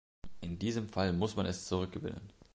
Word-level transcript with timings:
In 0.41 0.57
diesem 0.57 0.89
Fall 0.89 1.13
muss 1.13 1.35
man 1.35 1.45
es 1.45 1.67
zurückgewinnen. 1.67 2.33